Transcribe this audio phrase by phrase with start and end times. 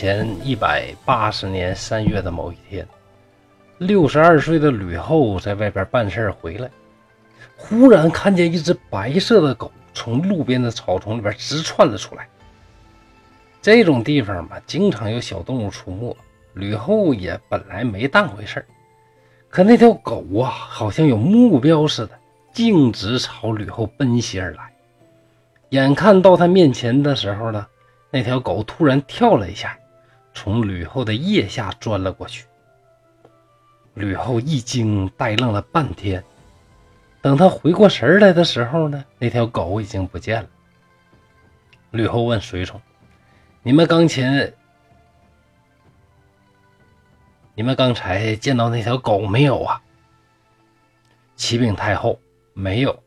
[0.00, 2.88] 前一百八十年三月的某一天，
[3.76, 6.70] 六十二岁的吕后在外边办事回来，
[7.54, 12.26] 忽然看见一只白色的狗从路边的草丛里边直窜了出来。
[13.60, 16.16] 这种地方吧，经常有小动物出没，
[16.54, 18.64] 吕后也本来没当回事
[19.50, 22.18] 可那条狗啊，好像有目标似的，
[22.54, 24.72] 径直朝吕后奔袭而来。
[25.68, 27.66] 眼看到他面前的时候呢。
[28.12, 29.78] 那条狗突然跳了一下，
[30.32, 32.44] 从吕后的腋下钻了过去。
[33.94, 36.24] 吕后一惊，呆愣了半天。
[37.20, 40.48] 等她回过神来的时候呢，那条狗已经不见了。
[41.90, 42.80] 吕后问随从
[43.62, 44.54] ：“你们刚前，
[47.54, 49.82] 你们刚才见到那条狗没有啊？”
[51.36, 52.20] 启禀太后
[52.54, 53.02] ：“没有。”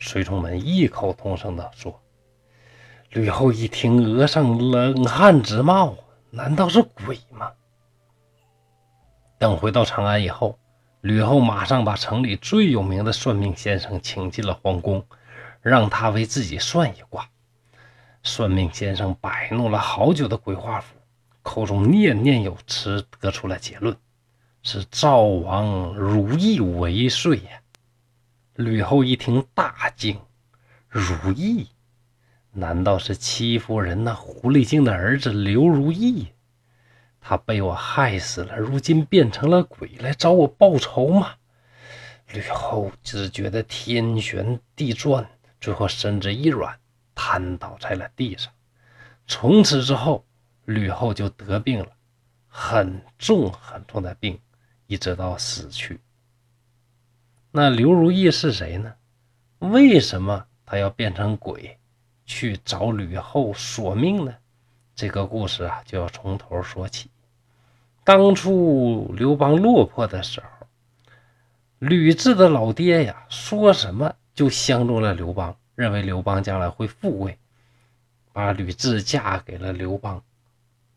[0.00, 1.98] 随从们异口同声地说。
[3.10, 5.96] 吕后一听，额上冷汗直冒，
[6.34, 7.52] 难道是鬼吗？
[9.38, 10.58] 等回到长安以后，
[11.02, 15.04] 吕后马上把城里最有名的算命先生请进了皇宫，
[15.60, 17.28] 让他为自己算一卦。
[18.22, 20.94] 算命先生摆弄了好久的鬼画符，
[21.42, 23.94] 口中念念有词，得出了结论：
[24.62, 27.60] 是赵王如意为岁呀。
[28.54, 30.18] 吕后一听，大惊：
[30.88, 31.68] 如意！
[32.52, 36.28] 难道是戚夫人那狐狸精的儿子刘如意？
[37.20, 41.34] 他被我害死了，如今变成了鬼来找我报仇吗？
[42.32, 45.26] 吕后只觉得天旋地转，
[45.60, 46.78] 最后身子一软，
[47.14, 48.52] 瘫倒在了地上。
[49.26, 50.24] 从此之后，
[50.64, 51.88] 吕后就得病了，
[52.48, 54.38] 很重很重的病，
[54.86, 56.00] 一直到死去。
[57.50, 58.94] 那刘如意是谁呢？
[59.58, 61.78] 为什么她要变成鬼？
[62.32, 64.34] 去找吕后索命呢？
[64.94, 67.10] 这个故事啊，就要从头说起。
[68.04, 70.66] 当初刘邦落魄的时候，
[71.78, 77.38] 吕雉的老爹呀，说什么就相中了刘邦，认为刘邦将来会富贵，
[78.32, 80.22] 把吕雉嫁给了刘邦，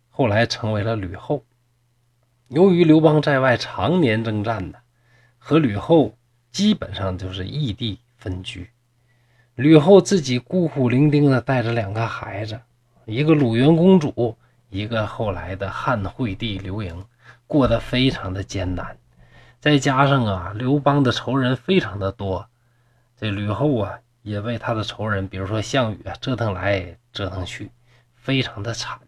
[0.09, 1.43] 后来成为了吕后。
[2.47, 4.77] 由于刘邦在外常年征战呢，
[5.37, 6.15] 和吕后
[6.51, 8.69] 基本上就是异地分居。
[9.55, 12.59] 吕后自己孤苦伶仃的带着两个孩子，
[13.05, 14.37] 一个鲁元公主，
[14.69, 17.05] 一个后来的汉惠帝刘盈，
[17.47, 18.97] 过得非常的艰难。
[19.61, 22.49] 再加上啊，刘邦的仇人非常的多，
[23.17, 27.71] 这吕后啊也为他的仇人，比如说项羽啊，折腾来折腾去，
[28.13, 28.99] 非常的惨。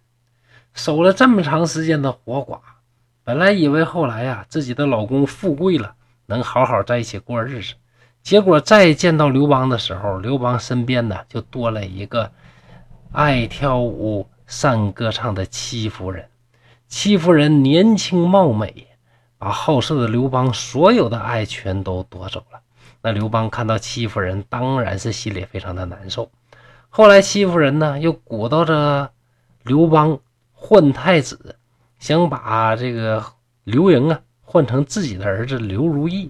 [0.74, 2.62] 守了这么长时间的活寡，
[3.26, 5.96] 本来以为后来呀自己的老公富贵了，
[6.28, 7.74] 能好好在一起过日子。
[8.28, 12.30] 结果再见到刘邦的时候，刘邦身边呢就多了一个
[13.14, 16.28] 爱跳舞、善歌唱的戚夫人。
[16.90, 18.86] 戚夫人年轻貌美，
[19.38, 22.60] 把好色的刘邦所有的爱全都夺走了。
[23.02, 26.30] 那刘邦看到戚夫人，当然是心里非常的难受。
[26.90, 29.10] 后来戚夫人呢又鼓捣着
[29.64, 30.20] 刘邦
[30.52, 31.56] 换太子，
[31.98, 33.24] 想把这个
[33.64, 36.30] 刘盈啊换成自己的儿子刘如意。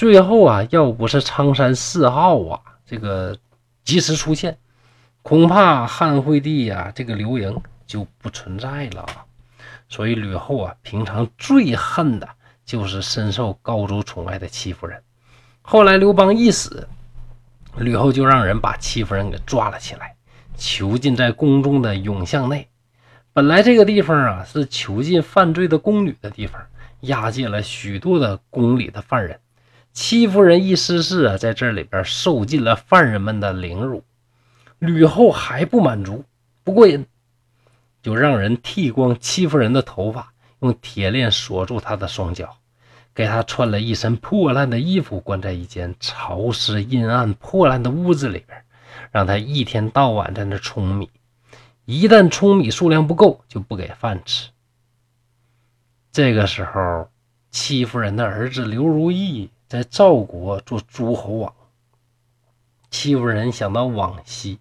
[0.00, 3.36] 最后啊，要不是苍山四号啊，这个
[3.84, 4.56] 及时出现，
[5.20, 9.04] 恐怕汉惠帝呀，这个刘盈就不存在了。
[9.90, 12.26] 所以吕后啊，平常最恨的
[12.64, 15.02] 就是深受高祖宠爱的戚夫人。
[15.60, 16.88] 后来刘邦一死，
[17.76, 20.16] 吕后就让人把戚夫人给抓了起来，
[20.56, 22.66] 囚禁在宫中的永巷内。
[23.34, 26.58] 本来这个地方啊，是囚禁犯罪的宫女的地方，
[27.00, 29.38] 押解了许多的宫里的犯人。
[29.92, 34.04] 戚夫人一失势啊，在这里边受尽了犯人们的凌辱。
[34.78, 36.24] 吕后还不满足，
[36.64, 37.04] 不过瘾，
[38.02, 42.56] 就让人剃光戚夫人的头发，用铁链锁住她的双脚，
[43.14, 48.64] 给她穿了一身破烂的衣服，关在一间潮湿阴暗、破烂的屋子里边，
[49.10, 51.10] 让她一天到晚在那舂米。
[51.84, 54.48] 一旦舂米数量不够，就不给饭吃。
[56.12, 57.10] 这个时候，
[57.50, 59.50] 戚夫人的儿子刘如意。
[59.70, 61.54] 在赵国做诸侯王，
[62.90, 64.58] 欺负人想到往昔，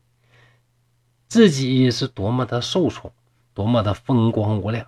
[1.27, 3.11] 自己是多么的受宠，
[3.56, 4.85] 多么的风光无两。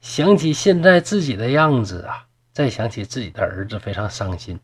[0.00, 4.60] 想起现在自己的样子啊，再想起自己的儿子，非常伤心。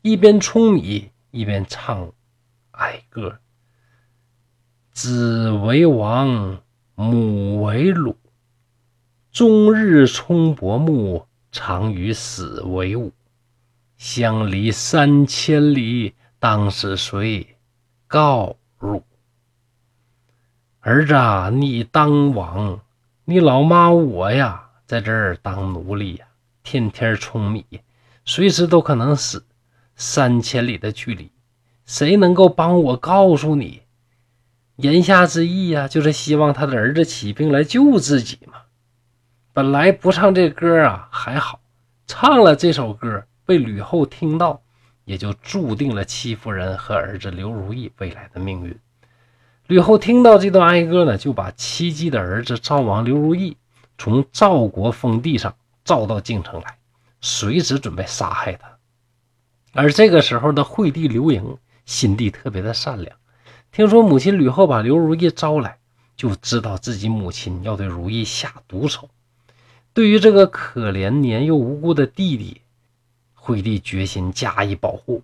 [0.00, 2.10] 一边舂米，一边唱
[2.70, 3.40] 哀歌
[4.92, 6.62] ：“子为王，
[6.94, 8.14] 母为虏，
[9.30, 13.12] 终日冲薄暮，常与死为伍。”
[13.98, 17.56] 相离三千里，当是谁
[18.06, 19.02] 告汝？
[20.78, 21.14] 儿子，
[21.56, 22.80] 你当王，
[23.24, 26.26] 你老妈我呀，在这儿当奴隶呀，
[26.62, 27.66] 天天舂米，
[28.24, 29.44] 随时都可能死。
[29.96, 31.32] 三千里的距离，
[31.84, 33.82] 谁能够帮我告诉你？
[34.76, 38.60] 言下之意呀，就是希望他的儿子起兵来救自己嘛。
[39.52, 41.58] 本来不唱这歌啊还好，
[42.06, 44.60] 唱了这首歌被吕后听到，
[45.06, 48.78] 也就注定了戚夫人和儿子刘如意未来的命运。
[49.68, 53.56] 吕后听到这段哀歌呢，就把戚姬的儿子赵王刘如意
[53.96, 56.76] 从赵国封地上召到京城来，
[57.22, 58.76] 随时准备杀害他。
[59.72, 61.56] 而这个时候的惠帝刘盈
[61.86, 63.16] 心地特别的善良，
[63.72, 65.78] 听说母亲吕后把刘如意招来，
[66.18, 69.08] 就知道自己母亲要对如意下毒手。
[69.94, 72.60] 对于这个可怜年幼无辜的弟弟，
[73.48, 75.22] 惠帝决心加以保护。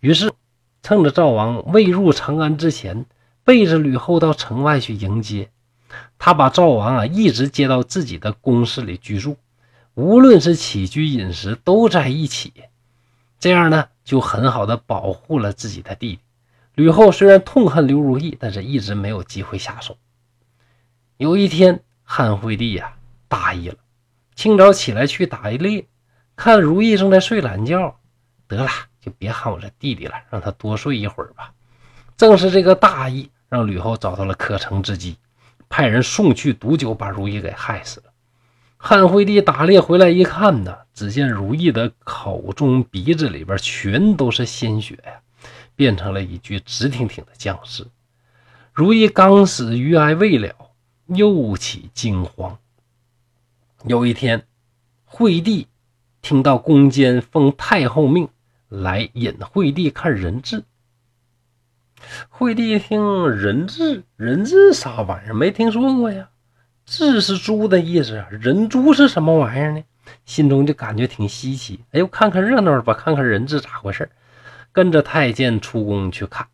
[0.00, 0.32] 于是，
[0.82, 3.06] 趁着赵王未入长安之前，
[3.44, 5.50] 背着吕后到城外去迎接。
[6.18, 9.36] 他把赵王啊一直接到自己的宫室里居住，
[9.94, 12.52] 无论是起居饮食都在一起。
[13.38, 16.20] 这样呢，就很好的保护了自己的弟弟。
[16.74, 19.96] 吕后虽然痛恨刘如意，但是一直没有机会下手。
[21.18, 22.94] 有一天，汉惠帝呀
[23.28, 23.76] 大意了，
[24.34, 25.86] 清早起来去打猎，
[26.40, 28.00] 看如意正在睡懒觉，
[28.48, 31.52] 得了，就别喊我这弟弟了，让他多睡一会儿吧。
[32.16, 35.18] 正是这个大意，让吕后找到了可乘之机，
[35.68, 38.06] 派人送去毒酒，把如意给害死了。
[38.78, 45.20] 汉惠帝打猎回来一看呢，只见如意的口中、鼻子里边全都是鲜血呀，
[45.76, 47.86] 变成了一具直挺挺的僵尸。
[48.72, 50.54] 如意刚死，余哀未了，
[51.04, 52.56] 又起惊慌。
[53.84, 54.46] 有一天，
[55.04, 55.66] 惠帝
[56.22, 58.28] 听到宫监奉太后命
[58.68, 60.64] 来引惠帝看人质。
[62.28, 65.34] 惠帝一听人质，人质啥玩意儿？
[65.34, 66.28] 没听说过呀。
[66.86, 69.84] 质是猪的意思，人猪是什么玩意儿呢？
[70.24, 71.84] 心中就感觉挺稀奇。
[71.92, 74.10] 哎呦，看看热闹吧，看看人质咋回事
[74.72, 76.48] 跟着太监出宫去看，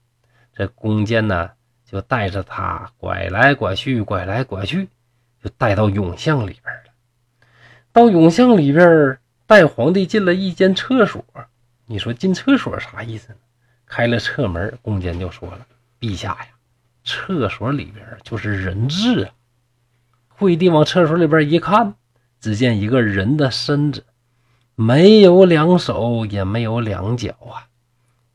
[0.54, 1.50] 这宫监呢
[1.84, 4.88] 就带着他拐来拐去，拐来拐去，
[5.42, 6.92] 就带到永巷里边了。
[7.92, 11.24] 到永巷里边，带皇帝进了一间厕所。
[11.86, 13.38] 你说进厕所啥意思呢？
[13.86, 15.64] 开了侧门，宫监就说了
[16.00, 16.48] ：“陛下呀，
[17.04, 19.30] 厕所里边就是人质啊。”
[20.28, 21.94] 惠帝往厕所里边一看，
[22.40, 24.04] 只见一个人的身子，
[24.74, 27.68] 没有两手，也没有两脚啊，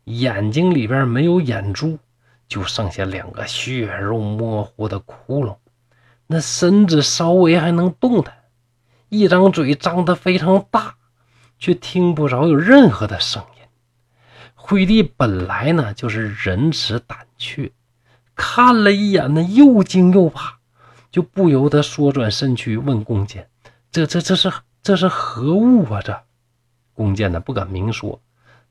[0.05, 1.99] 眼睛里边没有眼珠，
[2.47, 5.57] 就剩下两个血肉模糊的窟窿。
[6.27, 8.33] 那身子稍微还能动弹，
[9.09, 10.95] 一张嘴张得非常大，
[11.61, 13.63] 却听不着有任何的声音。
[14.55, 17.71] 惠帝本来呢就是仁慈胆怯，
[18.35, 20.57] 看了一眼呢，又惊又怕。
[21.11, 23.49] 就不由得缩转身躯问宫监
[23.91, 24.49] ：“这、这、这是
[24.81, 26.23] 这是何物啊？”这
[26.93, 28.21] 宫监呢不敢明说，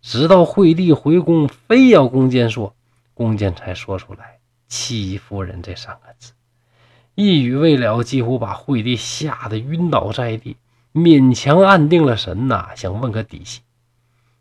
[0.01, 2.75] 直到惠帝回宫，非要宫监说，
[3.13, 4.39] 宫监才说出来
[4.69, 6.33] “戚夫人”这三个字。
[7.15, 10.57] 一语未了，几乎把惠帝吓得晕倒在地，
[10.93, 13.61] 勉强安定了神呐，想问个底细。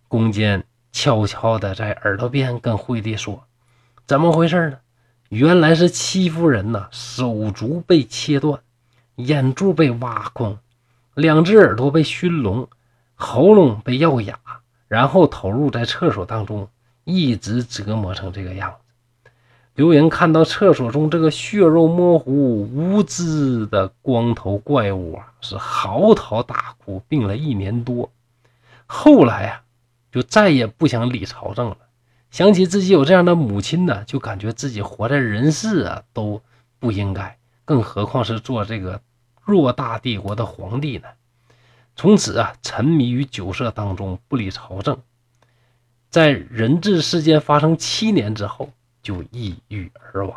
[0.07, 3.43] 宫坚悄悄地在耳朵边跟惠帝说
[4.07, 4.77] ：“怎么回事呢？”
[5.29, 8.59] 原来是戚夫人呐，手足被切断，
[9.17, 10.57] 眼珠被挖空，
[11.13, 12.67] 两只耳朵被熏聋，
[13.13, 14.39] 喉咙被药哑，
[14.87, 16.67] 然后投入在厕所当中，
[17.03, 18.88] 一直折磨成这个样子。
[19.79, 28.11] 刘盈看到厕所中这个血肉模糊、无知的光头怪物啊，是嚎啕大哭，病了一年多。
[28.87, 29.61] 后来啊，
[30.11, 31.77] 就再也不想理朝政了。
[32.29, 36.41] 想起自己有这样的母亲呢，就感觉自己活在人世啊都
[36.77, 38.99] 不应该，更何况是做这个
[39.45, 41.07] 偌大帝国的皇帝呢？
[41.95, 44.97] 从此啊，沉迷于酒色当中，不理朝政。
[46.09, 48.71] 在人质事件发生七年之后，
[49.01, 50.35] 就抑郁而亡。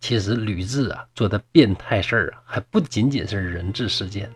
[0.00, 4.30] 其实吕雉啊做的变态事儿啊，还不仅仅是人质事件。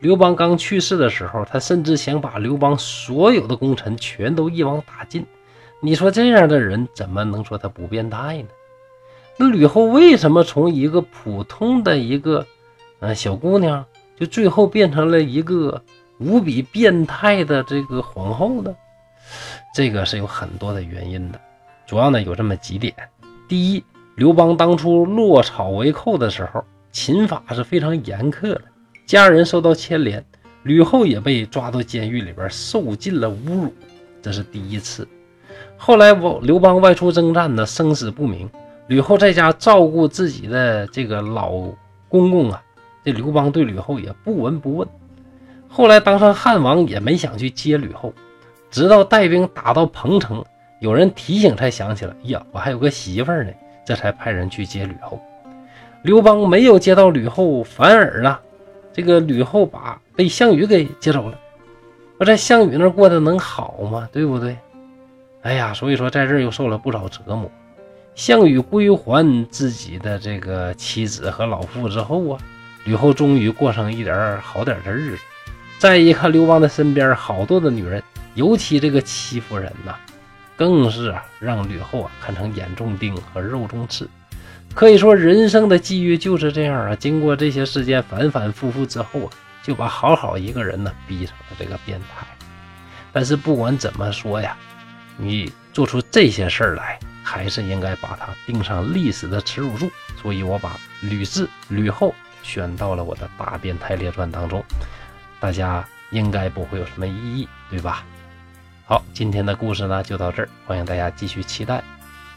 [0.00, 5.24] 刘邦刚去世的时候，他甚至想把刘邦所有的功臣全都一网打尽。
[5.80, 8.48] 你说这样的人怎么能说他不变态呢？
[9.38, 12.46] 那吕后为什么从一个普通的一个
[13.00, 13.84] 呃小姑娘，
[14.18, 15.82] 就最后变成了一个
[16.18, 18.74] 无比变态的这个皇后呢？
[19.74, 21.40] 这个是有很多的原因的，
[21.86, 22.92] 主要呢有这么几点：
[23.46, 23.84] 第一，
[24.16, 28.62] 刘邦当初落草为寇的时候，秦法是非常严苛的，
[29.06, 30.24] 家人受到牵连，
[30.64, 33.72] 吕后也被抓到监狱里边受尽了侮辱，
[34.20, 35.06] 这是第一次。
[35.76, 38.50] 后来，我刘邦外出征战呢，生死不明。
[38.88, 41.52] 吕后在家照顾自己的这个老
[42.08, 42.62] 公公啊，
[43.04, 44.88] 这刘邦对吕后也不闻不问。
[45.68, 48.12] 后来当上汉王也没想去接吕后，
[48.70, 50.44] 直到带兵打到彭城，
[50.80, 53.52] 有人提醒才想起来，呀，我还有个媳妇儿呢，
[53.84, 55.20] 这才派人去接吕后。
[56.02, 58.38] 刘邦没有接到吕后，反而呢，
[58.92, 61.38] 这个吕后把被项羽给接走了。
[62.18, 64.08] 我在项羽那过得能好吗？
[64.12, 64.56] 对不对？
[65.42, 67.50] 哎呀，所以说在这又受了不少折磨。
[68.14, 72.40] 项羽归还自己的这个妻子和老父之后啊，
[72.84, 75.22] 吕后终于过上一点好点的日子。
[75.78, 78.02] 再一看刘邦的身边好多的女人，
[78.34, 79.94] 尤其这个戚夫人呐，
[80.56, 84.08] 更是啊让吕后啊看成眼中钉和肉中刺。
[84.74, 86.96] 可以说人生的际遇就是这样啊。
[86.96, 89.30] 经过这些事件反反复复之后啊，
[89.62, 92.26] 就把好好一个人呢逼成了这个变态。
[93.12, 94.56] 但是不管怎么说呀，
[95.16, 96.98] 你做出这些事儿来。
[97.28, 99.90] 还是应该把它钉上历史的耻辱柱，
[100.22, 104.64] 所以我把吕雉、吕后选到了我的大变态列传当中。
[105.40, 108.04] 大家应该不会有什么异议，对吧？
[108.88, 111.82] 好，今天的故事呢就到这儿，欢迎大家继续期待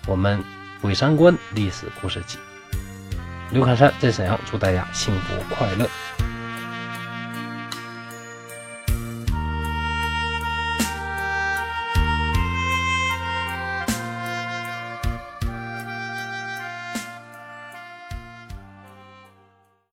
[0.08, 0.40] 我们
[0.82, 2.38] 《鬼山关历史故事集》。
[3.52, 5.88] 刘侃山在沈阳，祝大家幸福快乐。